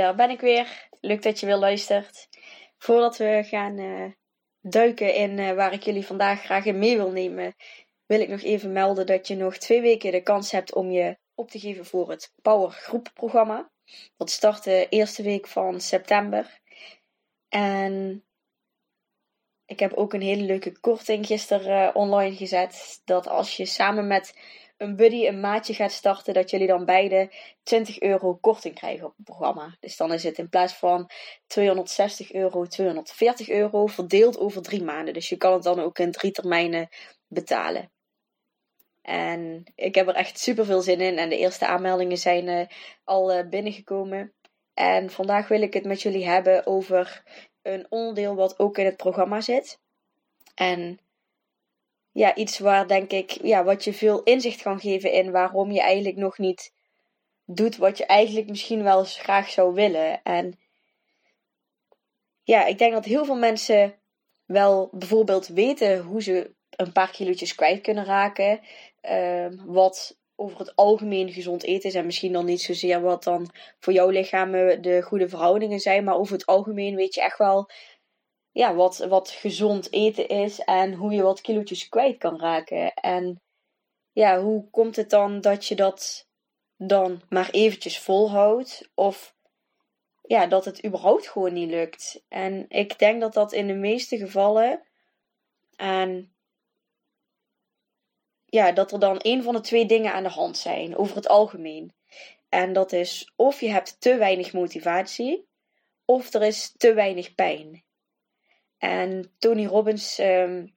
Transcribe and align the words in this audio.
Daar 0.00 0.14
ben 0.14 0.30
ik 0.30 0.40
weer. 0.40 0.88
Leuk 1.00 1.22
dat 1.22 1.40
je 1.40 1.46
weer 1.46 1.56
luistert. 1.56 2.28
Voordat 2.78 3.16
we 3.16 3.42
gaan 3.46 3.78
uh, 3.78 4.10
duiken 4.60 5.14
in 5.14 5.38
uh, 5.38 5.52
waar 5.52 5.72
ik 5.72 5.82
jullie 5.82 6.06
vandaag 6.06 6.42
graag 6.42 6.64
in 6.64 6.78
mee 6.78 6.96
wil 6.96 7.10
nemen, 7.10 7.54
wil 8.06 8.20
ik 8.20 8.28
nog 8.28 8.42
even 8.42 8.72
melden 8.72 9.06
dat 9.06 9.26
je 9.28 9.36
nog 9.36 9.56
twee 9.56 9.80
weken 9.80 10.12
de 10.12 10.22
kans 10.22 10.50
hebt 10.50 10.74
om 10.74 10.90
je 10.90 11.18
op 11.34 11.50
te 11.50 11.58
geven 11.58 11.86
voor 11.86 12.10
het 12.10 12.32
Power 12.42 12.70
Groep 12.70 13.10
programma. 13.14 13.70
Dat 14.16 14.30
start 14.30 14.64
de 14.64 14.86
eerste 14.88 15.22
week 15.22 15.46
van 15.46 15.80
september. 15.80 16.60
En 17.48 18.24
ik 19.64 19.80
heb 19.80 19.92
ook 19.92 20.12
een 20.12 20.22
hele 20.22 20.42
leuke 20.42 20.80
korting 20.80 21.26
gisteren 21.26 21.88
uh, 21.88 21.96
online 21.96 22.36
gezet. 22.36 23.00
Dat 23.04 23.28
als 23.28 23.56
je 23.56 23.66
samen 23.66 24.06
met 24.06 24.34
een 24.80 24.96
buddy, 24.96 25.26
een 25.26 25.40
maatje 25.40 25.74
gaat 25.74 25.92
starten, 25.92 26.34
dat 26.34 26.50
jullie 26.50 26.66
dan 26.66 26.84
beide 26.84 27.32
20 27.62 28.00
euro 28.00 28.34
korting 28.34 28.74
krijgen 28.74 29.06
op 29.06 29.12
het 29.16 29.24
programma. 29.24 29.76
Dus 29.80 29.96
dan 29.96 30.12
is 30.12 30.22
het 30.22 30.38
in 30.38 30.48
plaats 30.48 30.72
van 30.72 31.10
260 31.46 32.32
euro, 32.32 32.66
240 32.66 33.48
euro 33.48 33.86
verdeeld 33.86 34.38
over 34.38 34.62
drie 34.62 34.82
maanden. 34.82 35.14
Dus 35.14 35.28
je 35.28 35.36
kan 35.36 35.52
het 35.52 35.62
dan 35.62 35.80
ook 35.80 35.98
in 35.98 36.12
drie 36.12 36.30
termijnen 36.30 36.88
betalen. 37.28 37.90
En 39.02 39.64
ik 39.74 39.94
heb 39.94 40.08
er 40.08 40.14
echt 40.14 40.38
super 40.38 40.64
veel 40.64 40.82
zin 40.82 41.00
in. 41.00 41.18
En 41.18 41.28
de 41.28 41.38
eerste 41.38 41.66
aanmeldingen 41.66 42.18
zijn 42.18 42.46
uh, 42.46 42.66
al 43.04 43.36
uh, 43.36 43.48
binnengekomen. 43.48 44.32
En 44.74 45.10
vandaag 45.10 45.48
wil 45.48 45.62
ik 45.62 45.74
het 45.74 45.84
met 45.84 46.02
jullie 46.02 46.28
hebben 46.28 46.66
over 46.66 47.22
een 47.62 47.86
onderdeel 47.88 48.34
wat 48.34 48.58
ook 48.58 48.78
in 48.78 48.84
het 48.84 48.96
programma 48.96 49.40
zit. 49.40 49.80
En 50.54 51.00
ja, 52.12 52.34
iets 52.34 52.58
waar 52.58 52.86
denk 52.86 53.10
ik, 53.10 53.30
ja, 53.30 53.64
wat 53.64 53.84
je 53.84 53.92
veel 53.92 54.22
inzicht 54.22 54.62
kan 54.62 54.80
geven 54.80 55.12
in 55.12 55.30
waarom 55.30 55.70
je 55.70 55.80
eigenlijk 55.80 56.16
nog 56.16 56.38
niet 56.38 56.72
doet 57.44 57.76
wat 57.76 57.98
je 57.98 58.06
eigenlijk 58.06 58.48
misschien 58.48 58.82
wel 58.82 58.98
eens 58.98 59.18
graag 59.18 59.50
zou 59.50 59.74
willen. 59.74 60.22
En 60.22 60.58
ja, 62.42 62.66
ik 62.66 62.78
denk 62.78 62.92
dat 62.92 63.04
heel 63.04 63.24
veel 63.24 63.38
mensen 63.38 63.94
wel 64.46 64.88
bijvoorbeeld 64.92 65.46
weten 65.46 65.98
hoe 65.98 66.22
ze 66.22 66.54
een 66.70 66.92
paar 66.92 67.10
kilootjes 67.10 67.54
kwijt 67.54 67.80
kunnen 67.80 68.04
raken. 68.04 68.60
Uh, 69.02 69.46
wat 69.64 70.18
over 70.36 70.58
het 70.58 70.76
algemeen 70.76 71.32
gezond 71.32 71.62
eten 71.62 71.88
is. 71.88 71.94
En 71.94 72.06
misschien 72.06 72.32
dan 72.32 72.44
niet 72.44 72.60
zozeer 72.60 73.00
wat 73.00 73.24
dan 73.24 73.50
voor 73.78 73.92
jouw 73.92 74.08
lichaam 74.08 74.52
de 74.80 75.02
goede 75.02 75.28
verhoudingen 75.28 75.80
zijn. 75.80 76.04
Maar 76.04 76.16
over 76.16 76.32
het 76.32 76.46
algemeen 76.46 76.96
weet 76.96 77.14
je 77.14 77.22
echt 77.22 77.38
wel 77.38 77.70
ja, 78.52 78.74
wat, 78.74 78.98
wat 78.98 79.30
gezond 79.30 79.92
eten 79.92 80.28
is 80.28 80.60
en 80.60 80.94
hoe 80.94 81.12
je 81.12 81.22
wat 81.22 81.40
kilootjes 81.40 81.88
kwijt 81.88 82.18
kan 82.18 82.40
raken. 82.40 82.94
En 82.94 83.40
ja, 84.12 84.40
hoe 84.40 84.70
komt 84.70 84.96
het 84.96 85.10
dan 85.10 85.40
dat 85.40 85.66
je 85.66 85.74
dat 85.74 86.28
dan 86.76 87.22
maar 87.28 87.50
eventjes 87.50 87.98
volhoudt? 87.98 88.90
Of 88.94 89.34
ja, 90.22 90.46
dat 90.46 90.64
het 90.64 90.84
überhaupt 90.84 91.28
gewoon 91.28 91.52
niet 91.52 91.70
lukt. 91.70 92.24
En 92.28 92.64
ik 92.68 92.98
denk 92.98 93.20
dat 93.20 93.32
dat 93.32 93.52
in 93.52 93.66
de 93.66 93.74
meeste 93.74 94.16
gevallen. 94.16 94.82
En 95.76 96.34
ja, 98.44 98.72
dat 98.72 98.92
er 98.92 98.98
dan 98.98 99.18
een 99.22 99.42
van 99.42 99.54
de 99.54 99.60
twee 99.60 99.86
dingen 99.86 100.12
aan 100.12 100.22
de 100.22 100.28
hand 100.28 100.56
zijn 100.56 100.96
over 100.96 101.16
het 101.16 101.28
algemeen. 101.28 101.94
En 102.48 102.72
dat 102.72 102.92
is 102.92 103.32
of 103.36 103.60
je 103.60 103.68
hebt 103.68 104.00
te 104.00 104.16
weinig 104.16 104.52
motivatie, 104.52 105.48
of 106.04 106.32
er 106.32 106.42
is 106.42 106.74
te 106.76 106.94
weinig 106.94 107.34
pijn. 107.34 107.84
En 108.80 109.32
Tony 109.38 109.66
Robbins 109.66 110.18
um, 110.18 110.74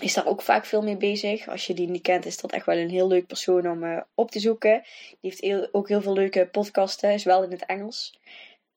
is 0.00 0.14
daar 0.14 0.26
ook 0.26 0.42
vaak 0.42 0.64
veel 0.64 0.82
mee 0.82 0.96
bezig. 0.96 1.48
Als 1.48 1.66
je 1.66 1.74
die 1.74 1.88
niet 1.88 2.02
kent, 2.02 2.26
is 2.26 2.36
dat 2.36 2.52
echt 2.52 2.66
wel 2.66 2.76
een 2.76 2.90
heel 2.90 3.08
leuk 3.08 3.26
persoon 3.26 3.70
om 3.70 3.84
uh, 3.84 4.00
op 4.14 4.30
te 4.30 4.40
zoeken. 4.40 4.82
Die 5.20 5.34
heeft 5.40 5.74
ook 5.74 5.88
heel 5.88 6.02
veel 6.02 6.12
leuke 6.12 6.48
podcasten, 6.48 7.12
is 7.12 7.24
wel 7.24 7.42
in 7.42 7.50
het 7.50 7.66
Engels. 7.66 8.20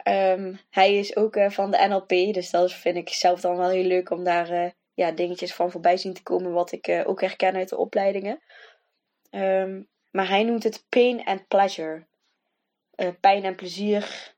Um, 0.08 0.60
hij 0.70 0.96
is 0.96 1.16
ook 1.16 1.36
uh, 1.36 1.50
van 1.50 1.72
de 1.72 1.86
NLP, 1.88 2.34
dus 2.34 2.50
dat 2.50 2.74
vind 2.74 2.98
ik 2.98 3.10
zelf 3.10 3.42
dan 3.42 3.58
wel 3.58 3.70
heel 3.70 3.84
leuk 3.84 4.10
om 4.10 4.24
daar 4.24 4.52
uh, 4.52 4.70
ja, 4.94 5.12
dingetjes 5.12 5.54
van 5.54 5.72
voorbij 5.72 5.98
zien 5.98 6.14
te 6.14 6.24
komen, 6.24 6.52
wat 6.52 6.72
ik 6.72 7.04
ook 7.06 7.22
herken 7.22 7.56
uit 7.56 7.70
de 7.70 7.78
opleidingen. 7.78 8.40
Um, 9.32 9.90
maar 10.10 10.28
hij 10.28 10.44
noemt 10.44 10.64
het 10.64 10.86
pain 10.90 11.24
and 11.24 11.48
pleasure. 11.48 12.08
pijn 13.20 13.44
en 13.44 13.56
plezier. 13.56 14.34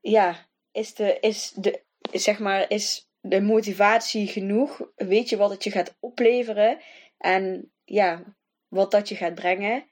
Ja, 0.00 0.48
is 0.72 0.94
de, 0.94 1.20
is 1.20 1.50
de, 1.50 1.84
zeg 2.12 2.38
maar, 2.38 2.70
is 2.70 3.08
de 3.20 3.40
motivatie 3.40 4.26
genoeg? 4.26 4.90
Weet 4.94 5.28
je 5.28 5.36
wat 5.36 5.50
het 5.50 5.64
je 5.64 5.70
gaat 5.70 5.96
opleveren? 6.00 6.80
En 7.18 7.72
ja, 7.84 8.36
wat 8.68 8.90
dat 8.90 9.08
je 9.08 9.14
gaat 9.14 9.34
brengen? 9.34 9.90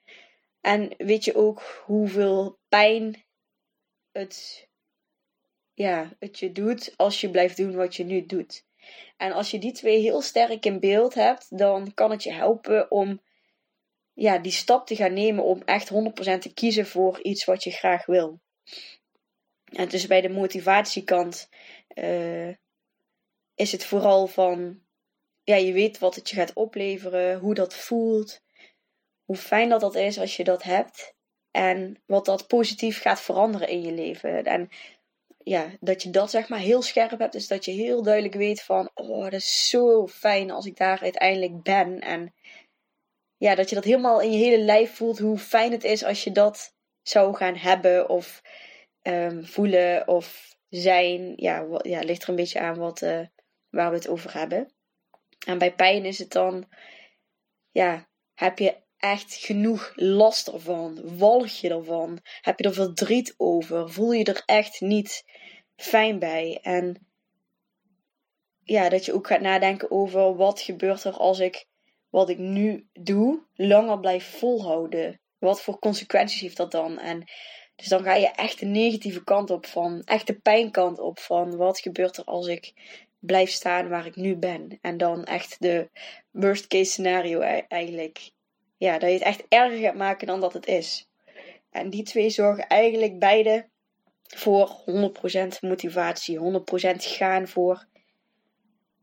En 0.61 0.95
weet 0.97 1.25
je 1.25 1.35
ook 1.35 1.63
hoeveel 1.85 2.59
pijn 2.69 3.25
het, 4.13 4.69
ja, 5.75 6.17
het 6.19 6.39
je 6.39 6.53
doet 6.53 6.95
als 6.97 7.21
je 7.21 7.31
blijft 7.31 7.57
doen 7.57 7.75
wat 7.75 7.97
je 7.97 8.05
nu 8.05 8.27
doet? 8.27 8.65
En 9.17 9.33
als 9.33 9.51
je 9.51 9.59
die 9.59 9.73
twee 9.73 10.01
heel 10.01 10.23
sterk 10.23 10.67
in 10.67 10.81
beeld 10.81 11.15
hebt, 11.15 11.59
dan 11.59 11.95
kan 11.95 12.11
het 12.11 12.23
je 12.23 12.33
helpen 12.33 12.91
om 12.91 13.23
ja, 14.13 14.39
die 14.39 14.53
stap 14.53 14.87
te 14.87 14.97
gaan 14.97 15.13
nemen 15.13 15.45
om 15.45 15.63
echt 15.65 15.91
100% 15.93 15.95
te 16.39 16.51
kiezen 16.55 16.87
voor 16.87 17.23
iets 17.23 17.45
wat 17.45 17.65
je 17.65 17.71
graag 17.71 18.07
wil. 18.07 18.41
En 19.75 19.89
dus 19.89 20.07
bij 20.07 20.21
de 20.21 20.29
motivatiekant 20.29 21.49
uh, 21.95 22.49
is 23.55 23.73
het 23.73 23.85
vooral 23.85 24.27
van, 24.27 24.81
ja, 25.43 25.57
je 25.57 25.73
weet 25.73 25.99
wat 25.99 26.15
het 26.15 26.31
je 26.31 26.37
gaat 26.37 26.53
opleveren, 26.53 27.39
hoe 27.39 27.55
dat 27.55 27.75
voelt, 27.75 28.41
hoe 29.25 29.37
fijn 29.37 29.69
dat 29.69 29.81
dat 29.81 29.95
is 29.95 30.19
als 30.19 30.37
je 30.37 30.45
dat 30.45 30.63
hebt 30.63 31.15
en 31.51 32.03
wat 32.07 32.25
dat 32.25 32.47
positief 32.47 33.01
gaat 33.01 33.21
veranderen 33.21 33.69
in 33.69 33.83
je 33.83 33.93
leven. 33.93 34.45
En 34.45 34.69
ja, 35.39 35.71
dat 35.81 36.03
je 36.03 36.11
dat 36.11 36.31
zeg 36.31 36.49
maar 36.49 36.59
heel 36.59 36.83
scherp 36.83 37.19
hebt, 37.19 37.34
is 37.34 37.49
dat 37.49 37.65
je 37.65 37.71
heel 37.71 38.03
duidelijk 38.03 38.34
weet 38.34 38.63
van, 38.63 38.91
oh, 38.95 39.23
dat 39.23 39.33
is 39.33 39.69
zo 39.69 40.07
fijn 40.07 40.51
als 40.51 40.67
ik 40.67 40.77
daar 40.77 41.01
uiteindelijk 41.01 41.63
ben. 41.63 42.01
En 42.01 42.34
ja, 43.37 43.55
dat 43.55 43.69
je 43.69 43.75
dat 43.75 43.84
helemaal 43.84 44.21
in 44.21 44.33
je 44.33 44.45
hele 44.45 44.63
lijf 44.63 44.95
voelt, 44.95 45.19
hoe 45.19 45.39
fijn 45.39 45.73
het 45.73 45.84
is 45.84 46.05
als 46.05 46.25
je 46.25 46.33
dat 46.33 46.75
zou 47.03 47.34
gaan 47.34 47.57
hebben 47.57 48.09
of 48.09 48.43
um, 49.06 49.47
voelen 49.47 50.09
of 50.09 50.56
zijn. 50.69 51.32
Ja, 51.37 51.66
ja, 51.82 52.00
ligt 52.00 52.22
er 52.22 52.28
een 52.28 52.37
beetje 52.37 52.60
aan 52.60 52.78
wat, 52.78 53.03
uh, 53.03 53.20
waar 53.70 53.91
we 53.91 53.97
het 53.97 54.09
over 54.09 54.32
hebben. 54.32 54.72
En 55.47 55.59
bij 55.59 55.74
pijn 55.74 56.04
is 56.04 56.18
het 56.18 56.33
dan, 56.33 56.68
ja, 57.71 58.09
heb 58.34 58.59
je 58.59 58.77
echt 58.97 59.34
genoeg 59.34 59.92
last 59.95 60.48
ervan? 60.48 61.16
Walg 61.18 61.48
je 61.48 61.68
ervan? 61.68 62.18
Heb 62.41 62.59
je 62.59 62.65
er 62.65 62.74
verdriet 62.74 63.34
over? 63.36 63.91
Voel 63.91 64.12
je 64.12 64.24
er 64.24 64.42
echt 64.47 64.80
niet 64.80 65.24
fijn 65.77 66.18
bij? 66.18 66.59
En 66.62 67.07
ja, 68.62 68.89
dat 68.89 69.04
je 69.04 69.15
ook 69.15 69.27
gaat 69.27 69.41
nadenken 69.41 69.91
over 69.91 70.36
wat 70.36 70.60
gebeurt 70.60 71.04
er 71.04 71.16
als 71.16 71.39
ik 71.39 71.66
wat 72.10 72.28
ik 72.28 72.39
nu 72.39 72.89
doe 72.92 73.47
langer 73.54 74.00
blijf 74.00 74.39
volhouden. 74.39 75.21
Wat 75.39 75.62
voor 75.62 75.78
consequenties 75.78 76.41
heeft 76.41 76.57
dat 76.57 76.71
dan? 76.71 76.98
En 76.98 77.24
dus 77.76 77.86
dan 77.86 78.03
ga 78.03 78.15
je 78.15 78.30
echt 78.30 78.59
de 78.59 78.66
negatieve 78.66 79.24
kant 79.24 79.50
op 79.50 79.66
van, 79.66 80.03
echt 80.04 80.26
de 80.26 80.34
pijnkant 80.34 80.98
op 80.98 81.18
van 81.18 81.56
wat 81.56 81.80
gebeurt 81.80 82.16
er 82.16 82.24
als 82.24 82.47
ik 82.47 82.72
blijf 83.18 83.50
staan 83.50 83.88
waar 83.88 84.06
ik 84.06 84.16
nu 84.16 84.36
ben. 84.36 84.78
En 84.80 84.97
dan 84.97 85.24
echt 85.24 85.56
de 85.59 85.88
worst 86.30 86.66
case 86.66 86.91
scenario 86.91 87.41
e-, 87.41 87.65
eigenlijk. 87.68 88.30
Ja, 88.76 88.98
dat 88.98 89.09
je 89.09 89.15
het 89.15 89.24
echt 89.24 89.44
erger 89.48 89.78
gaat 89.78 89.94
maken 89.94 90.26
dan 90.26 90.41
dat 90.41 90.53
het 90.53 90.66
is. 90.66 91.09
En 91.71 91.91
die 91.91 92.03
twee 92.03 92.30
zorgen 92.30 92.66
eigenlijk 92.66 93.18
beide 93.18 93.66
voor 94.22 94.82
100% 95.54 95.60
motivatie, 95.60 96.38
100% 96.38 96.41
gaan 96.97 97.48
voor 97.48 97.86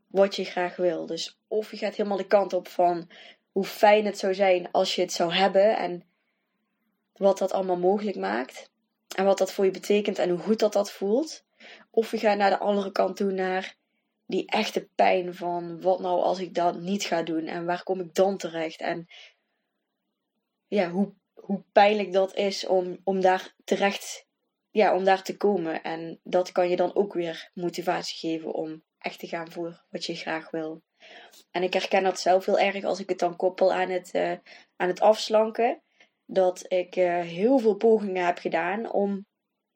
wat 0.06 0.36
je 0.36 0.44
graag 0.44 0.76
wil. 0.76 1.06
Dus 1.06 1.38
of 1.48 1.70
je 1.70 1.76
gaat 1.76 1.94
helemaal 1.94 2.16
de 2.16 2.26
kant 2.26 2.52
op 2.52 2.68
van 2.68 3.08
hoe 3.52 3.64
fijn 3.64 4.04
het 4.04 4.18
zou 4.18 4.34
zijn 4.34 4.70
als 4.70 4.94
je 4.94 5.00
het 5.00 5.12
zou 5.12 5.32
hebben 5.32 5.76
en 5.76 6.04
wat 7.22 7.38
dat 7.38 7.52
allemaal 7.52 7.78
mogelijk 7.78 8.16
maakt. 8.16 8.70
en 9.16 9.24
wat 9.24 9.38
dat 9.38 9.52
voor 9.52 9.64
je 9.64 9.70
betekent 9.70 10.18
en 10.18 10.30
hoe 10.30 10.38
goed 10.38 10.58
dat 10.58 10.72
dat 10.72 10.92
voelt. 10.92 11.44
Of 11.90 12.10
je 12.10 12.18
gaat 12.18 12.36
naar 12.36 12.50
de 12.50 12.58
andere 12.58 12.92
kant 12.92 13.16
toe, 13.16 13.32
naar 13.32 13.76
die 14.26 14.46
echte 14.46 14.88
pijn 14.94 15.34
van 15.34 15.80
wat 15.80 16.00
nou 16.00 16.22
als 16.22 16.38
ik 16.38 16.54
dat 16.54 16.80
niet 16.80 17.04
ga 17.04 17.22
doen 17.22 17.46
en 17.46 17.64
waar 17.64 17.82
kom 17.82 18.00
ik 18.00 18.14
dan 18.14 18.36
terecht 18.36 18.80
en 18.80 19.06
ja, 20.68 20.90
hoe, 20.90 21.12
hoe 21.34 21.62
pijnlijk 21.72 22.12
dat 22.12 22.34
is 22.36 22.66
om, 22.66 22.98
om 23.04 23.20
daar 23.20 23.54
terecht, 23.64 24.26
ja, 24.70 24.94
om 24.94 25.04
daar 25.04 25.22
te 25.22 25.36
komen. 25.36 25.82
En 25.82 26.20
dat 26.22 26.52
kan 26.52 26.68
je 26.68 26.76
dan 26.76 26.94
ook 26.94 27.12
weer 27.12 27.50
motivatie 27.54 28.30
geven 28.30 28.54
om 28.54 28.82
echt 28.98 29.18
te 29.18 29.26
gaan 29.26 29.52
voor 29.52 29.82
wat 29.90 30.04
je 30.04 30.14
graag 30.14 30.50
wil. 30.50 30.82
En 31.50 31.62
ik 31.62 31.72
herken 31.72 32.02
dat 32.02 32.20
zelf 32.20 32.46
heel 32.46 32.58
erg 32.58 32.84
als 32.84 33.00
ik 33.00 33.08
het 33.08 33.18
dan 33.18 33.36
koppel 33.36 33.72
aan 33.72 33.90
het, 33.90 34.10
uh, 34.14 34.32
aan 34.76 34.88
het 34.88 35.00
afslanken. 35.00 35.82
Dat 36.26 36.64
ik 36.68 36.96
uh, 36.96 37.20
heel 37.20 37.58
veel 37.58 37.74
pogingen 37.74 38.24
heb 38.24 38.38
gedaan 38.38 38.92
om 38.92 39.26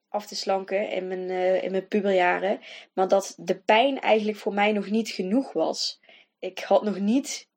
af 0.09 0.27
te 0.27 0.35
slanken 0.35 0.91
in 0.91 1.09
mijn, 1.09 1.29
uh, 1.29 1.63
in 1.63 1.71
mijn 1.71 1.89
puberjaren. 1.89 2.61
Maar 2.93 3.09
dat 3.09 3.35
de 3.39 3.59
pijn 3.61 4.01
eigenlijk 4.01 4.39
voor 4.39 4.55
mij 4.55 4.73
nog 4.73 4.91
niet 4.91 5.09
genoeg 5.09 5.53
was. 5.53 6.01
Ik 6.39 6.59
had 6.59 6.83
nog 6.83 6.99
niet 6.99 7.49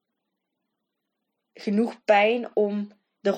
genoeg 1.53 2.03
pijn 2.03 2.55
om 2.55 2.91
er 3.21 3.35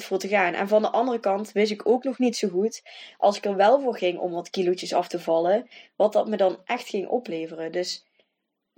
100% 0.00 0.04
voor 0.04 0.18
te 0.18 0.28
gaan. 0.28 0.54
En 0.54 0.68
van 0.68 0.82
de 0.82 0.90
andere 0.90 1.20
kant 1.20 1.52
wist 1.52 1.72
ik 1.72 1.88
ook 1.88 2.04
nog 2.04 2.18
niet 2.18 2.36
zo 2.36 2.48
goed, 2.48 2.82
als 3.18 3.36
ik 3.36 3.44
er 3.44 3.56
wel 3.56 3.80
voor 3.80 3.96
ging 3.96 4.18
om 4.18 4.32
wat 4.32 4.50
kilootjes 4.50 4.92
af 4.92 5.08
te 5.08 5.20
vallen, 5.20 5.68
wat 5.96 6.12
dat 6.12 6.28
me 6.28 6.36
dan 6.36 6.60
echt 6.64 6.88
ging 6.88 7.08
opleveren. 7.08 7.72
Dus 7.72 8.06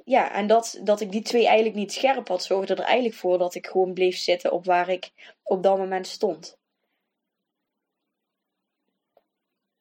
ja, 0.09 0.33
en 0.33 0.47
dat, 0.47 0.81
dat 0.83 1.01
ik 1.01 1.11
die 1.11 1.23
twee 1.23 1.47
eigenlijk 1.47 1.77
niet 1.77 1.93
scherp 1.93 2.29
had, 2.29 2.45
zorgde 2.45 2.75
er 2.75 2.81
eigenlijk 2.81 3.15
voor 3.15 3.39
dat 3.39 3.55
ik 3.55 3.67
gewoon 3.67 3.93
bleef 3.93 4.17
zitten 4.17 4.53
op 4.53 4.65
waar 4.65 4.89
ik 4.89 5.11
op 5.43 5.63
dat 5.63 5.79
moment 5.79 6.07
stond. 6.07 6.59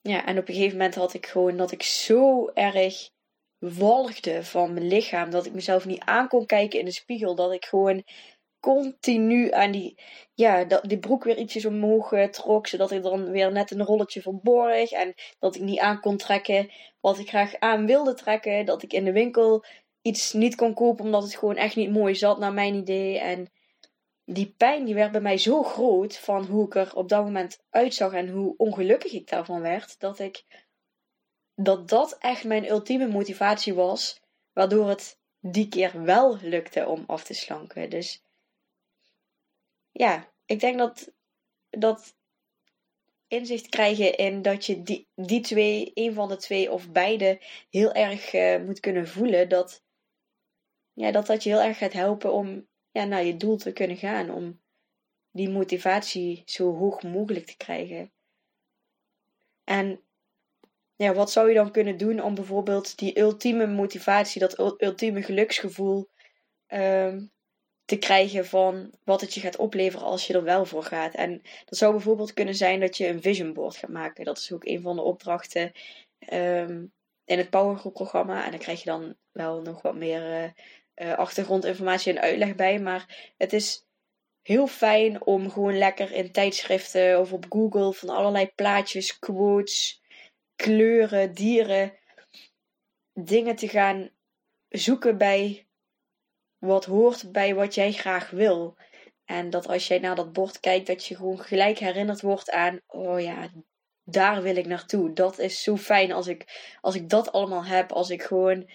Ja, 0.02 0.26
en 0.26 0.38
op 0.38 0.48
een 0.48 0.54
gegeven 0.54 0.78
moment 0.78 0.96
had 0.96 1.14
ik 1.14 1.26
gewoon 1.26 1.58
dat 1.58 1.72
ik 1.72 1.84
zo 1.84 2.48
erg 2.54 3.10
walgde 3.58 4.44
van 4.44 4.74
mijn 4.74 4.88
lichaam. 4.88 5.30
Dat 5.30 5.46
ik 5.46 5.54
mezelf 5.54 5.86
niet 5.86 6.02
aan 6.04 6.28
kon 6.28 6.46
kijken 6.46 6.80
in 6.80 6.86
de 6.86 6.92
spiegel. 6.92 7.36
Dat 7.36 7.52
ik 7.52 7.66
gewoon 7.66 8.04
continu 8.60 9.52
aan 9.52 9.72
die, 9.72 10.00
ja, 10.34 10.64
die 10.64 11.00
broek 11.00 11.24
weer 11.24 11.38
ietsjes 11.38 11.66
omhoog 11.66 12.12
eh, 12.12 12.28
trok. 12.28 12.68
Zodat 12.68 12.92
ik 12.92 13.04
dan 13.04 13.32
weer 13.32 13.52
net 13.52 13.72
een 13.72 13.84
rolletje 13.84 14.22
verborg. 14.22 14.92
En 14.92 15.14
dat 15.40 15.56
ik 15.56 15.62
niet 15.62 15.80
aan 15.80 16.00
kon 16.00 16.18
trekken 16.18 16.72
wat 17.02 17.20
ik 17.20 17.30
graag 17.30 17.60
aan 17.60 17.86
wilde 17.86 18.14
trekken. 18.14 18.66
Dat 18.66 18.84
ik 18.84 18.94
in 18.94 19.06
de 19.06 19.12
winkel 19.12 19.66
iets 20.06 20.34
niet 20.34 20.56
kon 20.56 20.74
kopen 20.74 21.06
omdat 21.06 21.24
het 21.24 21.36
gewoon 21.36 21.56
echt 21.56 21.76
niet 21.76 21.92
mooi 21.92 22.16
zat 22.16 22.40
naar 22.40 22.54
mijn 22.54 22.76
idee. 22.76 23.20
En 23.20 23.52
die 24.26 24.54
pijn 24.58 24.86
die 24.86 24.94
werd 24.96 25.12
bij 25.12 25.22
mij 25.22 25.38
zo 25.38 25.64
groot 25.64 26.18
van 26.18 26.46
hoe 26.46 26.66
ik 26.66 26.76
er 26.76 26.96
op 26.96 27.10
dat 27.10 27.24
moment 27.24 27.64
uitzag 27.70 28.14
en 28.14 28.30
hoe 28.30 28.54
ongelukkig 28.58 29.12
ik 29.12 29.30
daarvan 29.30 29.62
werd, 29.62 30.00
dat 30.00 30.20
ik 30.20 30.44
dat 31.56 31.90
dat 31.90 32.18
echt 32.20 32.44
mijn 32.44 32.70
ultieme 32.70 33.08
motivatie 33.08 33.74
was, 33.74 34.22
waardoor 34.54 34.90
het 34.90 35.20
die 35.40 35.70
keer 35.70 36.04
wel 36.04 36.38
lukte 36.42 36.88
om 36.88 37.04
af 37.08 37.24
te 37.24 37.34
slanken. 37.34 37.90
Dus 37.90 38.24
ja, 39.92 40.28
ik 40.46 40.60
denk 40.60 40.78
dat 40.78 41.12
dat 41.70 42.16
inzicht 43.28 43.70
krijgen 43.70 44.16
in 44.16 44.42
dat 44.42 44.66
je 44.66 44.84
die, 44.84 45.08
die 45.16 45.42
twee, 45.42 45.92
een 45.94 46.14
van 46.14 46.28
de 46.28 46.38
twee 46.38 46.72
of 46.72 46.90
beide, 46.90 47.40
heel 47.70 47.92
erg 47.92 48.34
uh, 48.34 48.60
moet 48.60 48.80
kunnen 48.80 49.08
voelen. 49.08 49.50
Dat, 49.50 49.84
ja, 50.96 51.12
dat 51.12 51.26
dat 51.26 51.44
je 51.44 51.50
heel 51.50 51.62
erg 51.62 51.78
gaat 51.78 51.94
helpen 51.94 52.34
om 52.34 52.68
ja, 52.92 53.04
naar 53.04 53.24
je 53.24 53.38
doel 53.38 53.58
te 53.58 53.72
kunnen 53.72 53.98
gaan. 53.98 54.30
Om 54.30 54.62
die 55.32 55.50
motivatie 55.50 56.42
zo 56.46 56.76
hoog 56.76 57.04
mogelijk 57.04 57.46
te 57.46 57.58
krijgen. 57.58 58.12
En 59.64 60.02
ja, 60.96 61.14
wat 61.14 61.32
zou 61.32 61.48
je 61.48 61.56
dan 61.56 61.72
kunnen 61.72 61.98
doen 61.98 62.22
om 62.22 62.36
bijvoorbeeld 62.36 62.98
die 62.98 63.20
ultieme 63.20 63.68
motivatie, 63.68 64.40
dat 64.40 64.82
ultieme 64.82 65.22
geluksgevoel 65.22 66.10
um, 66.68 67.32
te 67.86 67.98
krijgen 67.98 68.46
van 68.46 68.94
wat 69.04 69.22
het 69.22 69.34
je 69.34 69.40
gaat 69.40 69.58
opleveren 69.58 70.08
als 70.08 70.28
je 70.28 70.34
er 70.34 70.44
wel 70.44 70.66
voor 70.66 70.84
gaat. 70.84 71.14
En 71.14 71.42
dat 71.66 71.78
zou 71.78 71.92
bijvoorbeeld 71.92 72.34
kunnen 72.34 72.56
zijn 72.56 72.80
dat 72.80 72.98
je 72.98 73.08
een 73.08 73.22
vision 73.22 73.54
board 73.54 73.76
gaat 73.76 73.90
maken. 73.90 74.26
Dat 74.26 74.38
is 74.38 74.52
ook 74.52 74.66
een 74.66 74.82
van 74.82 74.96
de 74.96 75.02
opdrachten 75.02 75.72
um, 76.34 76.94
in 77.26 77.38
het 77.38 77.50
Powergroep 77.50 77.94
programma. 77.94 78.46
En 78.46 78.52
dan 78.52 78.60
krijg 78.60 78.80
je 78.84 78.90
dan 78.90 79.16
wel 79.32 79.62
nog 79.62 79.82
wat 79.82 79.96
meer 79.96 80.54
uh, 80.96 81.14
achtergrondinformatie 81.14 82.14
en 82.14 82.22
uitleg 82.22 82.56
bij. 82.56 82.80
Maar 82.80 83.34
het 83.38 83.54
is 83.54 83.86
heel 84.42 84.68
fijn 84.68 85.26
om 85.26 85.52
gewoon 85.52 85.78
lekker 85.78 86.12
in 86.12 86.32
tijdschriften 86.32 87.20
of 87.20 87.34
op 87.34 87.46
Google 87.50 87.94
van 87.94 88.10
allerlei 88.10 88.52
plaatjes, 88.56 89.20
quotes, 89.20 90.02
kleuren, 90.56 91.34
dieren, 91.34 91.94
dingen 93.14 93.56
te 93.56 93.68
gaan 93.68 94.10
zoeken 94.70 95.18
bij 95.18 95.68
wat 96.58 96.86
hoort 96.86 97.32
bij 97.32 97.56
wat 97.56 97.76
jij 97.76 97.92
graag 97.92 98.30
wil. 98.30 98.78
En 99.26 99.50
dat 99.50 99.68
als 99.68 99.88
jij 99.88 100.00
naar 100.00 100.16
dat 100.16 100.34
bord 100.34 100.60
kijkt, 100.60 100.88
dat 100.88 101.06
je 101.06 101.16
gewoon 101.16 101.40
gelijk 101.40 101.78
herinnerd 101.78 102.22
wordt 102.22 102.52
aan: 102.52 102.80
oh 102.88 103.22
ja, 103.22 103.50
daar 104.04 104.42
wil 104.42 104.56
ik 104.56 104.66
naartoe. 104.66 105.14
Dat 105.14 105.40
is 105.40 105.64
zo 105.64 105.78
fijn 105.78 106.12
als 106.12 106.28
ik, 106.28 106.46
als 106.82 106.96
ik 106.96 107.10
dat 107.10 107.32
allemaal 107.32 107.66
heb. 107.66 107.92
Als 107.92 108.10
ik 108.10 108.24
gewoon 108.24 108.70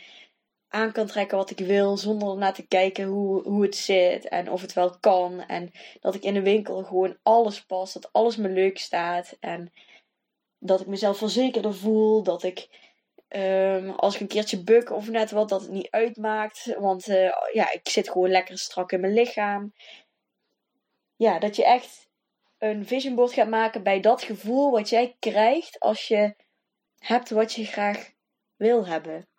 aan 0.71 0.93
kan 0.93 1.07
trekken 1.07 1.37
wat 1.37 1.51
ik 1.51 1.59
wil, 1.59 1.97
zonder 1.97 2.37
naar 2.37 2.55
te 2.55 2.67
kijken 2.67 3.05
hoe, 3.05 3.43
hoe 3.43 3.63
het 3.63 3.77
zit 3.77 4.29
en 4.29 4.51
of 4.51 4.61
het 4.61 4.73
wel 4.73 4.99
kan. 5.01 5.41
En 5.41 5.71
dat 6.01 6.15
ik 6.15 6.23
in 6.23 6.35
de 6.35 6.43
winkel 6.43 6.83
gewoon 6.83 7.17
alles 7.23 7.65
past, 7.65 7.95
dat 7.95 8.09
alles 8.13 8.37
me 8.37 8.49
leuk 8.49 8.79
staat. 8.79 9.37
En 9.41 9.73
dat 10.59 10.81
ik 10.81 10.87
mezelf 10.87 11.19
verzekerder 11.19 11.75
voel, 11.75 12.23
dat 12.23 12.43
ik 12.43 12.69
Um, 13.37 13.91
als 13.91 14.15
ik 14.15 14.21
een 14.21 14.27
keertje 14.27 14.63
buk 14.63 14.91
of 14.91 15.09
net 15.09 15.31
wat, 15.31 15.49
dat 15.49 15.61
het 15.61 15.71
niet 15.71 15.91
uitmaakt. 15.91 16.75
Want 16.79 17.09
uh, 17.09 17.33
ja, 17.53 17.73
ik 17.73 17.89
zit 17.89 18.11
gewoon 18.11 18.31
lekker 18.31 18.59
strak 18.59 18.93
in 18.93 19.01
mijn 19.01 19.13
lichaam. 19.13 19.73
Ja, 21.17 21.39
dat 21.39 21.57
je 21.57 21.65
echt 21.65 22.09
een 22.59 22.87
vision 22.87 23.15
board 23.15 23.33
gaat 23.33 23.49
maken 23.49 23.83
bij 23.83 24.01
dat 24.01 24.23
gevoel 24.23 24.71
wat 24.71 24.89
jij 24.89 25.17
krijgt 25.19 25.81
als 25.81 26.09
je 26.09 26.35
hebt 26.99 27.31
wat 27.31 27.53
je 27.53 27.65
graag 27.65 28.11
wil 28.57 28.87
hebben. 28.87 29.30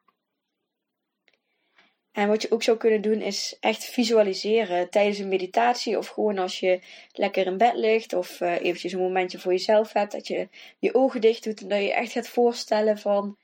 En 2.12 2.28
wat 2.28 2.42
je 2.42 2.52
ook 2.52 2.64
zou 2.64 2.78
kunnen 2.78 3.02
doen 3.02 3.22
is 3.22 3.58
echt 3.60 3.86
visualiseren 3.86 4.90
tijdens 4.90 5.18
een 5.18 5.28
meditatie 5.28 5.98
of 5.98 6.08
gewoon 6.08 6.38
als 6.38 6.60
je 6.60 6.80
lekker 7.12 7.46
in 7.46 7.58
bed 7.58 7.76
ligt 7.76 8.14
of 8.14 8.42
uh, 8.42 8.62
eventjes 8.62 8.92
een 8.92 9.00
momentje 9.00 9.40
voor 9.40 9.52
jezelf 9.52 9.94
hebt. 9.94 10.12
Dat 10.12 10.28
je 10.28 10.50
je 10.80 10.94
ogen 10.94 11.22
dicht 11.22 11.44
doet 11.44 11.62
en 11.62 11.68
dat 11.68 11.82
je 11.82 11.94
echt 11.94 12.12
gaat 12.12 12.28
voorstellen 12.28 12.98
van 12.98 13.38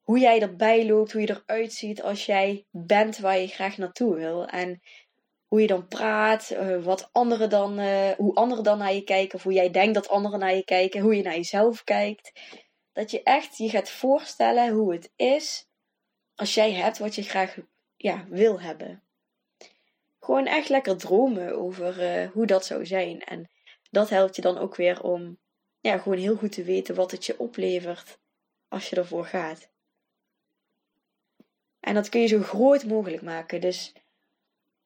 hoe 0.00 0.18
jij 0.18 0.40
erbij 0.40 0.86
loopt, 0.86 1.12
hoe 1.12 1.20
je 1.20 1.42
eruit 1.46 1.72
ziet 1.72 2.02
als 2.02 2.26
jij 2.26 2.64
bent 2.70 3.18
waar 3.18 3.38
je 3.38 3.48
graag 3.48 3.78
naartoe 3.78 4.14
wil. 4.14 4.46
En 4.46 4.82
hoe 5.46 5.60
je 5.60 5.66
dan 5.66 5.88
praat, 5.88 6.50
uh, 6.50 6.84
wat 6.84 7.08
anderen 7.12 7.50
dan, 7.50 7.78
uh, 7.80 8.10
hoe 8.10 8.34
anderen 8.34 8.64
dan 8.64 8.78
naar 8.78 8.94
je 8.94 9.04
kijken, 9.04 9.34
of 9.34 9.42
hoe 9.42 9.52
jij 9.52 9.70
denkt 9.70 9.94
dat 9.94 10.08
anderen 10.08 10.38
naar 10.38 10.54
je 10.54 10.64
kijken, 10.64 11.00
hoe 11.00 11.16
je 11.16 11.22
naar 11.22 11.34
jezelf 11.34 11.84
kijkt. 11.84 12.32
Dat 12.92 13.10
je 13.10 13.22
echt 13.22 13.56
je 13.56 13.68
gaat 13.68 13.90
voorstellen 13.90 14.72
hoe 14.72 14.92
het 14.92 15.12
is 15.16 15.66
als 16.34 16.54
jij 16.54 16.72
hebt 16.72 16.98
wat 16.98 17.14
je 17.14 17.22
graag 17.22 17.56
ja, 18.02 18.26
wil 18.28 18.60
hebben. 18.60 19.02
Gewoon 20.20 20.46
echt 20.46 20.68
lekker 20.68 20.96
dromen 20.96 21.56
over 21.56 22.02
uh, 22.02 22.30
hoe 22.30 22.46
dat 22.46 22.66
zou 22.66 22.86
zijn. 22.86 23.24
En 23.24 23.50
dat 23.90 24.08
helpt 24.08 24.36
je 24.36 24.42
dan 24.42 24.58
ook 24.58 24.76
weer 24.76 25.02
om 25.02 25.38
ja, 25.80 25.98
gewoon 25.98 26.18
heel 26.18 26.36
goed 26.36 26.52
te 26.52 26.64
weten 26.64 26.94
wat 26.94 27.10
het 27.10 27.26
je 27.26 27.38
oplevert 27.38 28.18
als 28.68 28.88
je 28.88 28.96
ervoor 28.96 29.24
gaat. 29.24 29.70
En 31.80 31.94
dat 31.94 32.08
kun 32.08 32.20
je 32.20 32.26
zo 32.26 32.42
groot 32.42 32.84
mogelijk 32.84 33.22
maken. 33.22 33.60
Dus 33.60 33.92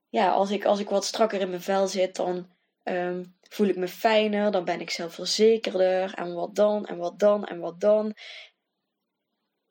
ja, 0.08 0.30
als 0.30 0.50
ik, 0.50 0.64
als 0.64 0.80
ik 0.80 0.88
wat 0.88 1.04
strakker 1.04 1.40
in 1.40 1.48
mijn 1.48 1.62
vel 1.62 1.88
zit, 1.88 2.16
dan 2.16 2.50
um, 2.82 3.36
voel 3.48 3.66
ik 3.66 3.76
me 3.76 3.88
fijner. 3.88 4.50
Dan 4.50 4.64
ben 4.64 4.80
ik 4.80 4.90
zelfverzekerder. 4.90 6.14
En 6.14 6.34
wat 6.34 6.54
dan, 6.54 6.86
en 6.86 6.96
wat 6.96 7.18
dan, 7.18 7.44
en 7.44 7.58
wat 7.58 7.80
dan. 7.80 8.14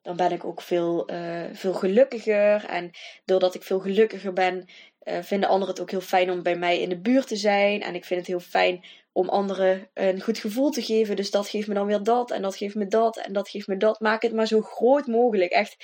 Dan 0.06 0.16
ben 0.16 0.32
ik 0.32 0.44
ook 0.44 0.60
veel, 0.60 1.10
uh, 1.12 1.44
veel 1.52 1.72
gelukkiger. 1.72 2.64
En 2.64 2.90
doordat 3.24 3.54
ik 3.54 3.62
veel 3.62 3.80
gelukkiger 3.80 4.32
ben, 4.32 4.68
uh, 5.02 5.22
vinden 5.22 5.48
anderen 5.48 5.74
het 5.74 5.82
ook 5.82 5.90
heel 5.90 6.00
fijn 6.00 6.30
om 6.30 6.42
bij 6.42 6.56
mij 6.56 6.80
in 6.80 6.88
de 6.88 7.00
buurt 7.00 7.26
te 7.26 7.36
zijn. 7.36 7.82
En 7.82 7.94
ik 7.94 8.04
vind 8.04 8.20
het 8.20 8.28
heel 8.28 8.40
fijn 8.40 8.84
om 9.12 9.28
anderen 9.28 9.90
een 9.94 10.20
goed 10.20 10.38
gevoel 10.38 10.70
te 10.70 10.82
geven. 10.82 11.16
Dus 11.16 11.30
dat 11.30 11.48
geeft 11.48 11.68
me 11.68 11.74
dan 11.74 11.86
weer 11.86 12.02
dat. 12.02 12.30
En 12.30 12.42
dat 12.42 12.56
geeft 12.56 12.74
me 12.74 12.86
dat. 12.86 13.16
En 13.16 13.32
dat 13.32 13.48
geeft 13.48 13.66
me 13.66 13.76
dat. 13.76 14.00
Maak 14.00 14.22
het 14.22 14.32
maar 14.32 14.46
zo 14.46 14.60
groot 14.60 15.06
mogelijk. 15.06 15.50
Echt 15.52 15.76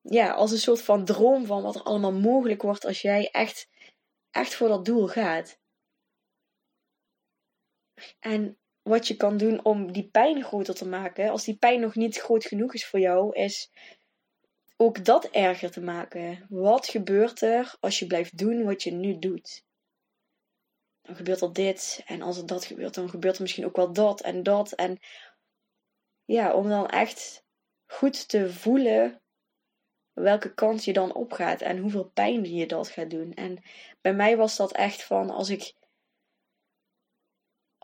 ja, 0.00 0.32
als 0.32 0.50
een 0.50 0.58
soort 0.58 0.82
van 0.82 1.04
droom 1.04 1.46
van 1.46 1.62
wat 1.62 1.74
er 1.74 1.82
allemaal 1.82 2.12
mogelijk 2.12 2.62
wordt 2.62 2.84
als 2.84 3.00
jij 3.00 3.28
echt, 3.30 3.68
echt 4.30 4.54
voor 4.54 4.68
dat 4.68 4.84
doel 4.84 5.06
gaat. 5.06 5.58
En 8.20 8.58
wat 8.84 9.08
je 9.08 9.16
kan 9.16 9.36
doen 9.36 9.64
om 9.64 9.92
die 9.92 10.08
pijn 10.08 10.44
groter 10.44 10.74
te 10.74 10.88
maken, 10.88 11.30
als 11.30 11.44
die 11.44 11.56
pijn 11.56 11.80
nog 11.80 11.94
niet 11.94 12.16
groot 12.16 12.44
genoeg 12.44 12.74
is 12.74 12.86
voor 12.86 13.00
jou, 13.00 13.36
is 13.36 13.70
ook 14.76 15.04
dat 15.04 15.24
erger 15.24 15.70
te 15.70 15.80
maken. 15.80 16.46
Wat 16.48 16.88
gebeurt 16.88 17.40
er 17.40 17.76
als 17.80 17.98
je 17.98 18.06
blijft 18.06 18.38
doen 18.38 18.64
wat 18.64 18.82
je 18.82 18.90
nu 18.90 19.18
doet? 19.18 19.64
Dan 21.02 21.16
gebeurt 21.16 21.40
er 21.40 21.52
dit, 21.52 22.02
en 22.06 22.22
als 22.22 22.38
er 22.38 22.46
dat 22.46 22.64
gebeurt, 22.64 22.94
dan 22.94 23.10
gebeurt 23.10 23.36
er 23.36 23.42
misschien 23.42 23.64
ook 23.64 23.76
wel 23.76 23.92
dat 23.92 24.20
en 24.20 24.42
dat. 24.42 24.72
En 24.72 24.98
ja, 26.24 26.54
om 26.54 26.68
dan 26.68 26.88
echt 26.88 27.44
goed 27.86 28.28
te 28.28 28.52
voelen 28.52 29.22
welke 30.12 30.54
kant 30.54 30.84
je 30.84 30.92
dan 30.92 31.14
opgaat 31.14 31.60
en 31.60 31.78
hoeveel 31.78 32.04
pijn 32.04 32.54
je 32.54 32.66
dat 32.66 32.88
gaat 32.88 33.10
doen. 33.10 33.34
En 33.34 33.62
bij 34.00 34.14
mij 34.14 34.36
was 34.36 34.56
dat 34.56 34.72
echt 34.72 35.02
van 35.04 35.30
als 35.30 35.48
ik 35.48 35.74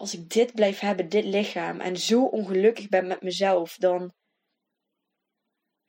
als 0.01 0.15
ik 0.15 0.31
dit 0.31 0.55
blijf 0.55 0.79
hebben, 0.79 1.09
dit 1.09 1.25
lichaam, 1.25 1.81
en 1.81 1.97
zo 1.97 2.25
ongelukkig 2.25 2.89
ben 2.89 3.07
met 3.07 3.23
mezelf, 3.23 3.77
dan 3.77 4.13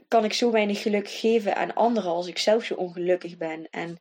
kan 0.08 0.24
ik 0.24 0.34
zo 0.34 0.52
weinig 0.52 0.82
geluk 0.82 1.10
geven 1.10 1.56
aan 1.56 1.74
anderen 1.74 2.12
als 2.12 2.28
ik 2.28 2.38
zelf 2.38 2.64
zo 2.64 2.74
ongelukkig 2.74 3.38
ben. 3.38 3.68
En 3.70 4.00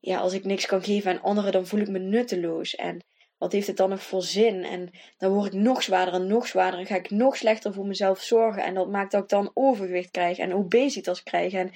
ja, 0.00 0.18
als 0.18 0.32
ik 0.32 0.44
niks 0.44 0.66
kan 0.66 0.82
geven 0.82 1.10
aan 1.10 1.22
anderen, 1.22 1.52
dan 1.52 1.66
voel 1.66 1.80
ik 1.80 1.88
me 1.88 1.98
nutteloos. 1.98 2.74
En 2.74 3.04
wat 3.38 3.52
heeft 3.52 3.66
het 3.66 3.76
dan 3.76 3.90
nog 3.90 4.02
voor 4.02 4.22
zin? 4.22 4.64
En 4.64 4.90
dan 5.16 5.32
word 5.32 5.46
ik 5.54 5.60
nog 5.60 5.82
zwaarder 5.82 6.14
en 6.14 6.26
nog 6.26 6.46
zwaarder. 6.46 6.80
En 6.80 6.86
ga 6.86 6.96
ik 6.96 7.10
nog 7.10 7.36
slechter 7.36 7.74
voor 7.74 7.86
mezelf 7.86 8.22
zorgen. 8.22 8.64
En 8.64 8.74
dat 8.74 8.88
maakt 8.88 9.12
dat 9.12 9.22
ik 9.22 9.28
dan 9.28 9.50
overgewicht 9.54 10.10
krijg 10.10 10.38
en 10.38 10.54
obesitas 10.54 11.22
krijg. 11.22 11.52
En 11.52 11.70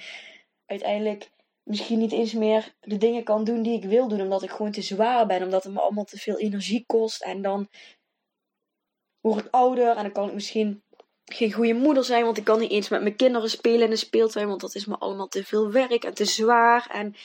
uiteindelijk 0.65 1.29
misschien 1.69 1.99
niet 1.99 2.11
eens 2.11 2.33
meer 2.33 2.73
de 2.79 2.97
dingen 2.97 3.23
kan 3.23 3.43
doen 3.43 3.61
die 3.61 3.77
ik 3.77 3.89
wil 3.89 4.07
doen. 4.07 4.21
Omdat 4.21 4.43
ik 4.43 4.49
gewoon 4.49 4.71
te 4.71 4.81
zwaar 4.81 5.25
ben. 5.25 5.43
Omdat 5.43 5.63
het 5.63 5.73
me 5.73 5.79
allemaal 5.79 6.03
te 6.03 6.17
veel 6.17 6.39
energie 6.39 6.83
kost. 6.87 7.23
En 7.23 7.41
dan 7.41 7.69
word 9.19 9.45
ik 9.45 9.47
ouder. 9.51 9.95
En 9.95 10.03
dan 10.03 10.11
kan 10.11 10.27
ik 10.27 10.33
misschien 10.33 10.83
geen 11.25 11.51
goede 11.51 11.73
moeder 11.73 12.03
zijn. 12.03 12.23
Want 12.23 12.37
ik 12.37 12.43
kan 12.43 12.59
niet 12.59 12.71
eens 12.71 12.89
met 12.89 13.01
mijn 13.01 13.15
kinderen 13.15 13.49
spelen 13.49 13.81
in 13.81 13.89
de 13.89 13.95
speeltuin. 13.95 14.47
Want 14.47 14.61
dat 14.61 14.75
is 14.75 14.85
me 14.85 14.97
allemaal 14.97 15.27
te 15.27 15.43
veel 15.43 15.71
werk 15.71 16.03
en 16.03 16.13
te 16.13 16.25
zwaar. 16.25 16.89
En 16.91 17.15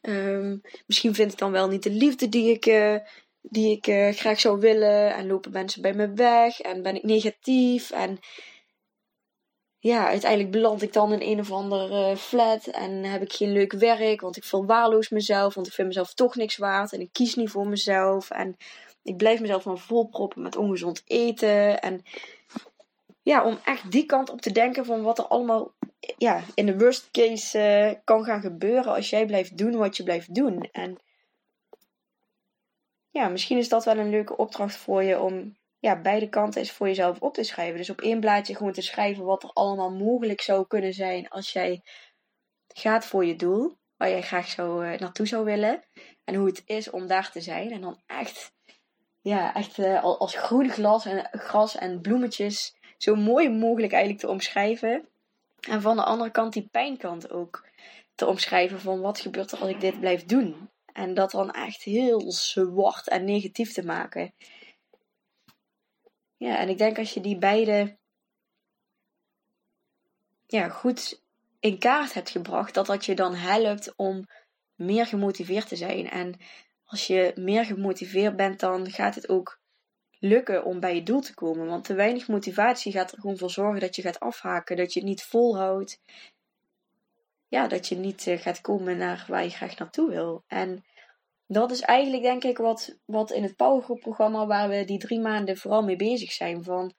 um, 0.00 0.60
misschien 0.86 1.14
vind 1.14 1.32
ik 1.32 1.38
dan 1.38 1.52
wel 1.52 1.68
niet 1.68 1.82
de 1.82 1.90
liefde 1.90 2.28
die 2.28 2.50
ik, 2.50 2.66
uh, 2.66 2.96
die 3.42 3.76
ik 3.76 3.86
uh, 3.86 4.12
graag 4.12 4.40
zou 4.40 4.60
willen. 4.60 5.14
En 5.14 5.26
lopen 5.26 5.52
mensen 5.52 5.82
bij 5.82 5.94
me 5.94 6.12
weg. 6.12 6.60
En 6.60 6.82
ben 6.82 6.94
ik 6.94 7.02
negatief. 7.02 7.90
En 7.90 8.18
ja, 9.82 10.08
uiteindelijk 10.08 10.50
beland 10.50 10.82
ik 10.82 10.92
dan 10.92 11.12
in 11.12 11.30
een 11.30 11.40
of 11.40 11.50
andere 11.52 12.16
flat 12.16 12.66
en 12.66 13.04
heb 13.04 13.22
ik 13.22 13.32
geen 13.32 13.52
leuk 13.52 13.72
werk, 13.72 14.20
want 14.20 14.36
ik 14.36 14.44
verwaarloos 14.44 15.08
mezelf, 15.08 15.54
want 15.54 15.66
ik 15.66 15.72
vind 15.72 15.88
mezelf 15.88 16.14
toch 16.14 16.34
niks 16.34 16.56
waard 16.56 16.92
en 16.92 17.00
ik 17.00 17.12
kies 17.12 17.34
niet 17.34 17.50
voor 17.50 17.66
mezelf 17.66 18.30
en 18.30 18.56
ik 19.02 19.16
blijf 19.16 19.40
mezelf 19.40 19.64
maar 19.64 19.78
volproppen 19.78 20.42
met 20.42 20.56
ongezond 20.56 21.02
eten 21.06 21.80
en 21.80 22.04
ja, 23.22 23.44
om 23.44 23.58
echt 23.64 23.90
die 23.90 24.06
kant 24.06 24.30
op 24.30 24.40
te 24.40 24.52
denken 24.52 24.84
van 24.84 25.02
wat 25.02 25.18
er 25.18 25.26
allemaal 25.26 25.72
ja, 26.16 26.42
in 26.54 26.66
de 26.66 26.78
worst 26.78 27.10
case 27.10 27.58
uh, 27.58 28.00
kan 28.04 28.24
gaan 28.24 28.40
gebeuren 28.40 28.94
als 28.94 29.10
jij 29.10 29.26
blijft 29.26 29.58
doen 29.58 29.76
wat 29.76 29.96
je 29.96 30.02
blijft 30.02 30.34
doen 30.34 30.68
en 30.72 30.98
ja, 33.10 33.28
misschien 33.28 33.58
is 33.58 33.68
dat 33.68 33.84
wel 33.84 33.98
een 33.98 34.10
leuke 34.10 34.36
opdracht 34.36 34.76
voor 34.76 35.02
je 35.02 35.20
om 35.20 35.56
ja, 35.82 36.00
beide 36.00 36.28
kanten 36.28 36.60
is 36.60 36.72
voor 36.72 36.86
jezelf 36.86 37.20
op 37.20 37.34
te 37.34 37.42
schrijven. 37.42 37.76
Dus 37.76 37.90
op 37.90 38.00
één 38.00 38.20
blaadje 38.20 38.56
gewoon 38.56 38.72
te 38.72 38.82
schrijven 38.82 39.24
wat 39.24 39.42
er 39.42 39.50
allemaal 39.52 39.90
mogelijk 39.90 40.40
zou 40.40 40.66
kunnen 40.66 40.92
zijn 40.92 41.28
als 41.28 41.52
jij 41.52 41.82
gaat 42.74 43.06
voor 43.06 43.24
je 43.24 43.36
doel, 43.36 43.76
waar 43.96 44.08
jij 44.08 44.22
graag 44.22 44.48
zo 44.48 44.80
uh, 44.80 44.98
naartoe 44.98 45.26
zou 45.26 45.44
willen. 45.44 45.84
En 46.24 46.34
hoe 46.34 46.46
het 46.46 46.62
is 46.64 46.90
om 46.90 47.06
daar 47.06 47.30
te 47.30 47.40
zijn. 47.40 47.70
En 47.70 47.80
dan 47.80 48.02
echt, 48.06 48.52
ja, 49.20 49.54
echt 49.54 49.78
uh, 49.78 50.02
als 50.02 50.34
groen 50.34 50.68
glas 50.70 51.06
en, 51.06 51.28
gras 51.32 51.76
en 51.76 52.00
bloemetjes 52.00 52.76
zo 52.98 53.14
mooi 53.14 53.50
mogelijk 53.50 53.92
eigenlijk 53.92 54.24
te 54.24 54.30
omschrijven. 54.30 55.08
En 55.60 55.82
van 55.82 55.96
de 55.96 56.04
andere 56.04 56.30
kant 56.30 56.52
die 56.52 56.68
pijnkant 56.70 57.30
ook 57.30 57.68
te 58.14 58.26
omschrijven 58.26 58.80
van 58.80 59.00
wat 59.00 59.20
gebeurt 59.20 59.52
er 59.52 59.58
als 59.58 59.70
ik 59.70 59.80
dit 59.80 60.00
blijf 60.00 60.24
doen. 60.24 60.70
En 60.92 61.14
dat 61.14 61.30
dan 61.30 61.50
echt 61.50 61.82
heel 61.82 62.32
zwart 62.32 63.08
en 63.08 63.24
negatief 63.24 63.72
te 63.72 63.84
maken. 63.84 64.34
Ja, 66.42 66.58
en 66.58 66.68
ik 66.68 66.78
denk 66.78 66.98
als 66.98 67.14
je 67.14 67.20
die 67.20 67.38
beide 67.38 67.96
ja, 70.46 70.68
goed 70.68 71.22
in 71.60 71.78
kaart 71.78 72.14
hebt 72.14 72.30
gebracht, 72.30 72.74
dat 72.74 72.86
dat 72.86 73.04
je 73.04 73.14
dan 73.14 73.34
helpt 73.34 73.92
om 73.96 74.26
meer 74.74 75.06
gemotiveerd 75.06 75.68
te 75.68 75.76
zijn. 75.76 76.10
En 76.10 76.34
als 76.84 77.06
je 77.06 77.32
meer 77.36 77.64
gemotiveerd 77.64 78.36
bent, 78.36 78.60
dan 78.60 78.90
gaat 78.90 79.14
het 79.14 79.28
ook 79.28 79.60
lukken 80.18 80.64
om 80.64 80.80
bij 80.80 80.94
je 80.94 81.02
doel 81.02 81.20
te 81.20 81.34
komen. 81.34 81.66
Want 81.66 81.84
te 81.84 81.94
weinig 81.94 82.28
motivatie 82.28 82.92
gaat 82.92 83.12
er 83.12 83.20
gewoon 83.20 83.38
voor 83.38 83.50
zorgen 83.50 83.80
dat 83.80 83.96
je 83.96 84.02
gaat 84.02 84.20
afhaken, 84.20 84.76
dat 84.76 84.92
je 84.92 85.00
het 85.00 85.08
niet 85.08 85.22
volhoudt. 85.22 86.00
Ja, 87.48 87.66
dat 87.66 87.88
je 87.88 87.96
niet 87.96 88.26
eh, 88.26 88.40
gaat 88.40 88.60
komen 88.60 88.96
naar 88.96 89.24
waar 89.28 89.44
je 89.44 89.50
graag 89.50 89.78
naartoe 89.78 90.10
wil. 90.10 90.44
En 90.46 90.84
dat 91.52 91.70
is 91.70 91.80
eigenlijk 91.80 92.22
denk 92.22 92.44
ik 92.44 92.58
wat, 92.58 92.98
wat 93.04 93.30
in 93.30 93.42
het 93.42 93.56
Powergroep 93.56 94.00
programma 94.00 94.46
waar 94.46 94.68
we 94.68 94.84
die 94.84 94.98
drie 94.98 95.20
maanden 95.20 95.56
vooral 95.56 95.82
mee 95.82 95.96
bezig 95.96 96.32
zijn. 96.32 96.64
Van 96.64 96.92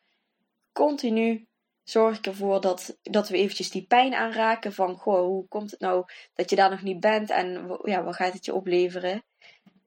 continu 0.72 1.48
zorg 1.84 2.18
ik 2.18 2.26
ervoor 2.26 2.62
dat, 2.62 2.98
dat 3.02 3.30
we 3.30 3.38
eventjes 3.38 3.72
die 3.72 3.86
pijn 3.88 4.14
aanraken 4.14 4.74
van 4.74 4.96
goh, 4.96 5.26
hoe 5.26 5.48
komt 5.48 5.72
het 5.72 5.80
nou 5.80 6.06
dat 6.34 6.50
je 6.50 6.56
daar 6.56 6.70
nog 6.70 6.82
niet 6.82 7.00
bent 7.00 7.30
en 7.30 7.78
ja, 7.84 8.04
wat 8.04 8.16
gaat 8.16 8.34
het 8.34 8.46
je 8.46 8.54
opleveren? 8.54 9.24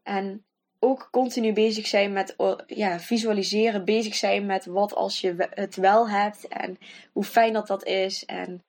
En 0.02 0.44
ook 0.78 1.08
continu 1.10 1.52
bezig 1.52 1.86
zijn 1.86 2.12
met 2.12 2.34
ja, 2.66 3.00
visualiseren, 3.00 3.84
bezig 3.84 4.14
zijn 4.14 4.46
met 4.46 4.66
wat 4.66 4.94
als 4.94 5.20
je 5.20 5.48
het 5.50 5.76
wel 5.76 6.08
hebt 6.08 6.48
en 6.48 6.78
hoe 7.12 7.24
fijn 7.24 7.52
dat 7.52 7.66
dat 7.66 7.84
is. 7.84 8.24
En 8.24 8.64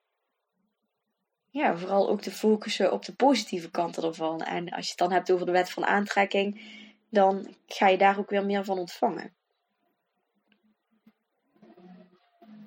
ja, 1.58 1.76
vooral 1.76 2.08
ook 2.08 2.20
te 2.20 2.30
focussen 2.30 2.92
op 2.92 3.04
de 3.04 3.14
positieve 3.14 3.70
kanten 3.70 4.02
ervan. 4.02 4.40
En 4.40 4.68
als 4.68 4.84
je 4.84 4.90
het 4.90 4.98
dan 4.98 5.12
hebt 5.12 5.30
over 5.30 5.46
de 5.46 5.52
wet 5.52 5.70
van 5.70 5.86
aantrekking, 5.86 6.60
dan 7.10 7.54
ga 7.66 7.88
je 7.88 7.98
daar 7.98 8.18
ook 8.18 8.30
weer 8.30 8.44
meer 8.44 8.64
van 8.64 8.78
ontvangen. 8.78 9.34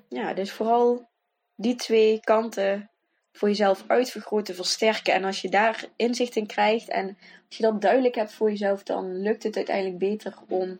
Ja, 0.09 0.33
dus 0.33 0.51
vooral 0.51 1.09
die 1.55 1.75
twee 1.75 2.19
kanten 2.19 2.91
voor 3.31 3.47
jezelf 3.47 3.83
uitvergroten, 3.87 4.55
versterken. 4.55 5.13
En 5.13 5.23
als 5.23 5.41
je 5.41 5.49
daar 5.49 5.85
inzicht 5.95 6.35
in 6.35 6.47
krijgt 6.47 6.89
en 6.89 7.17
als 7.47 7.57
je 7.57 7.63
dat 7.63 7.81
duidelijk 7.81 8.15
hebt 8.15 8.33
voor 8.33 8.49
jezelf, 8.49 8.83
dan 8.83 9.21
lukt 9.21 9.43
het 9.43 9.55
uiteindelijk 9.55 9.97
beter 9.97 10.37
om 10.47 10.79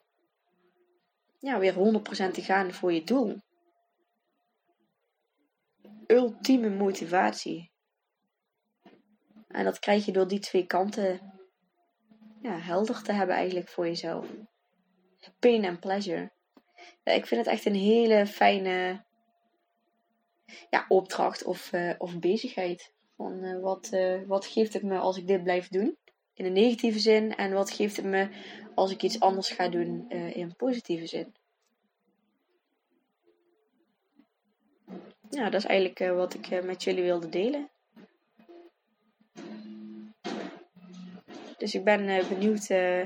ja, 1.39 1.59
weer 1.59 1.73
100% 1.73 1.77
te 2.31 2.41
gaan 2.41 2.73
voor 2.73 2.93
je 2.93 3.03
doel. 3.03 3.35
Ultieme 6.07 6.69
motivatie. 6.69 7.70
En 9.51 9.63
dat 9.63 9.79
krijg 9.79 10.05
je 10.05 10.11
door 10.11 10.27
die 10.27 10.39
twee 10.39 10.65
kanten 10.65 11.19
ja, 12.41 12.57
helder 12.57 13.01
te 13.01 13.11
hebben 13.11 13.35
eigenlijk 13.35 13.67
voor 13.67 13.85
jezelf. 13.85 14.27
Pain 15.39 15.63
en 15.63 15.79
pleasure. 15.79 16.31
Ja, 17.03 17.11
ik 17.11 17.25
vind 17.25 17.45
het 17.45 17.53
echt 17.53 17.65
een 17.65 17.75
hele 17.75 18.25
fijne 18.25 19.03
ja, 20.69 20.85
opdracht 20.87 21.43
of, 21.43 21.73
uh, 21.73 21.93
of 21.97 22.19
bezigheid. 22.19 22.93
Van, 23.15 23.43
uh, 23.43 23.61
wat, 23.61 23.89
uh, 23.93 24.21
wat 24.27 24.45
geeft 24.45 24.73
het 24.73 24.83
me 24.83 24.97
als 24.97 25.17
ik 25.17 25.27
dit 25.27 25.43
blijf 25.43 25.67
doen? 25.67 25.97
In 26.33 26.45
een 26.45 26.53
negatieve 26.53 26.99
zin. 26.99 27.35
En 27.35 27.53
wat 27.53 27.71
geeft 27.71 27.95
het 27.95 28.05
me 28.05 28.29
als 28.75 28.91
ik 28.91 29.03
iets 29.03 29.19
anders 29.19 29.49
ga 29.49 29.69
doen 29.69 30.09
in 30.09 30.41
een 30.41 30.55
positieve 30.55 31.07
zin? 31.07 31.35
Ja, 35.29 35.49
dat 35.49 35.61
is 35.61 35.65
eigenlijk 35.65 35.99
wat 36.15 36.33
ik 36.33 36.63
met 36.63 36.83
jullie 36.83 37.03
wilde 37.03 37.29
delen. 37.29 37.69
Dus 41.61 41.75
ik 41.75 41.83
ben 41.83 42.09
uh, 42.09 42.27
benieuwd 42.27 42.69
uh, 42.69 43.03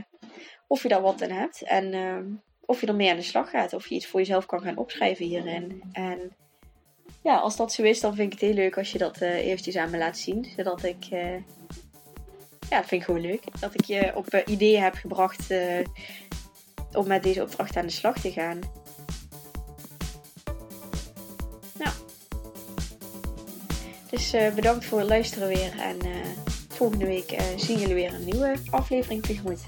of 0.67 0.83
je 0.83 0.89
daar 0.89 1.01
wat 1.01 1.23
aan 1.23 1.29
hebt. 1.29 1.61
En 1.61 1.93
uh, 1.93 2.17
of 2.65 2.81
je 2.81 2.87
ermee 2.87 3.09
aan 3.09 3.15
de 3.15 3.21
slag 3.21 3.49
gaat. 3.49 3.73
Of 3.73 3.87
je 3.87 3.95
iets 3.95 4.07
voor 4.07 4.19
jezelf 4.19 4.45
kan 4.45 4.61
gaan 4.61 4.77
opschrijven 4.77 5.25
hierin. 5.25 5.83
En 5.91 6.35
ja, 7.23 7.37
als 7.37 7.55
dat 7.55 7.73
zo 7.73 7.83
is, 7.83 7.99
dan 7.99 8.15
vind 8.15 8.33
ik 8.33 8.39
het 8.39 8.49
heel 8.49 8.63
leuk 8.63 8.77
als 8.77 8.91
je 8.91 8.97
dat 8.97 9.21
eventjes 9.21 9.75
aan 9.75 9.89
me 9.89 9.97
laat 9.97 10.17
zien. 10.17 10.45
Zodat 10.55 10.83
ik... 10.83 11.03
ja, 12.69 12.83
vind 12.83 12.91
ik 12.91 13.03
gewoon 13.03 13.21
leuk. 13.21 13.43
Dat 13.59 13.73
ik 13.73 13.85
je 13.85 14.15
op 14.15 14.43
ideeën 14.45 14.81
heb 14.81 14.93
gebracht 14.93 15.53
om 16.91 17.07
met 17.07 17.23
deze 17.23 17.41
opdracht 17.41 17.77
aan 17.77 17.85
de 17.85 17.91
slag 17.91 18.19
te 18.19 18.31
gaan. 18.31 18.59
Nou. 21.77 21.93
Dus 24.09 24.35
bedankt 24.55 24.85
voor 24.85 24.99
het 24.99 25.09
luisteren 25.09 25.47
weer. 25.47 25.79
En 25.79 25.97
volgende 26.75 27.05
week 27.05 27.31
uh, 27.31 27.39
zien 27.55 27.79
jullie 27.79 27.95
weer 27.95 28.13
een 28.13 28.25
nieuwe 28.25 28.55
aflevering 28.69 29.23
tegemoet. 29.23 29.59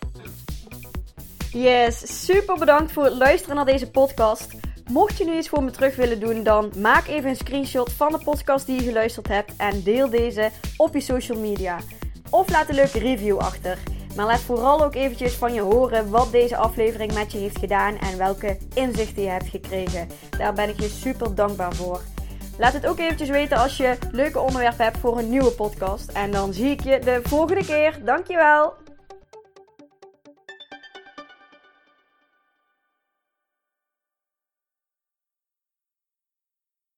Yes, 1.52 2.26
super 2.26 2.58
bedankt 2.58 2.92
voor 2.92 3.04
het 3.04 3.18
luisteren 3.18 3.56
naar 3.56 3.66
deze 3.66 3.92
podcast. 3.92 4.48
Mocht 4.90 5.18
je 5.18 5.26
nu 5.26 5.38
iets 5.38 5.50
voor 5.50 5.64
me 5.64 5.72
terug 5.72 5.96
willen 5.96 6.20
doen, 6.20 6.44
dan 6.44 6.72
maak 6.78 7.08
even 7.08 7.30
een 7.30 7.36
screenshot 7.36 7.92
van 7.92 8.12
de 8.12 8.20
podcast 8.24 8.66
die 8.66 8.76
je 8.76 8.88
geluisterd 8.88 9.28
hebt 9.28 9.52
en 9.58 9.84
deel 9.84 10.10
deze 10.10 10.50
op 10.78 10.94
je 10.94 11.00
social 11.00 11.40
media. 11.40 11.80
Of 12.30 12.50
laat 12.50 12.70
een 12.70 12.76
leuke 12.76 13.00
review 13.00 13.38
achter. 13.38 13.78
Maar 14.16 14.26
laat 14.26 14.40
vooral 14.40 14.84
ook 14.84 14.96
eventjes 14.96 15.34
van 15.34 15.54
je 15.54 15.62
horen 15.62 16.10
wat 16.10 16.32
deze 16.32 16.58
aflevering 16.58 17.14
met 17.14 17.32
je 17.32 17.38
heeft 17.38 17.60
gedaan 17.60 17.98
en 17.98 18.18
welke 18.18 18.58
inzichten 18.74 19.24
je 19.24 19.30
hebt 19.30 19.50
gekregen. 19.50 20.08
Daar 20.38 20.54
ben 20.54 20.70
ik 20.70 20.80
je 20.80 20.88
super 20.88 21.36
dankbaar 21.36 21.76
voor. 21.76 22.02
Laat 22.58 22.74
het 22.74 22.88
ook 22.88 23.00
eventjes 23.00 23.30
weten 23.30 23.58
als 23.58 23.78
je 23.78 23.98
leuke 24.12 24.40
onderwerpen 24.40 24.84
hebt 24.84 24.98
voor 24.98 25.18
een 25.18 25.30
nieuwe 25.30 25.52
podcast. 25.52 26.12
En 26.12 26.32
dan 26.32 26.54
zie 26.54 26.70
ik 26.70 26.84
je 26.84 27.00
de 27.00 27.20
volgende 27.24 27.66
keer. 27.66 28.00
Dankjewel! 28.04 28.87